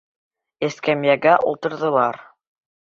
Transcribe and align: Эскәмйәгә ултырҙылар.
Эскәмйәгә 0.69 1.37
ултырҙылар. 1.53 2.23